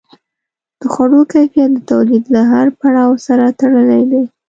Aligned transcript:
د 0.79 0.81
خوړو 0.93 1.21
کیفیت 1.33 1.69
د 1.75 1.79
تولید 1.91 2.23
له 2.35 2.41
هر 2.51 2.67
پړاو 2.79 3.11
سره 3.27 3.45
تړلی 3.59 4.03
دی. 4.11 4.23